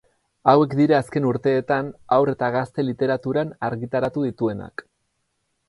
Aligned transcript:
Hauek 0.53 0.71
dira 0.79 0.95
azken 1.03 1.27
urteetan 1.31 1.91
Haur 2.17 2.33
eta 2.33 2.49
Gazte 2.57 2.87
Literaturan 2.89 3.55
argitaratu 3.71 4.27
dituenak. 4.31 4.87